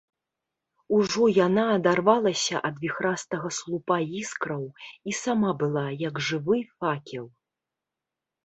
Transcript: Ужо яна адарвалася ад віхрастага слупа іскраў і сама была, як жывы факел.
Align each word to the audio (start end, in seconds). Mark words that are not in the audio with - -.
Ужо 0.99 1.25
яна 1.47 1.65
адарвалася 1.73 2.61
ад 2.69 2.75
віхрастага 2.85 3.51
слупа 3.59 3.97
іскраў 4.23 4.63
і 5.13 5.15
сама 5.21 5.49
была, 5.61 5.85
як 6.07 6.15
жывы 6.31 6.57
факел. 6.79 7.25